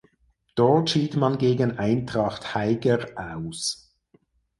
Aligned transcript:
Dort 0.55 0.89
schied 0.89 1.15
man 1.15 1.37
gegen 1.37 1.77
Eintracht 1.77 2.55
Haiger 2.55 3.05
aus. 3.35 3.93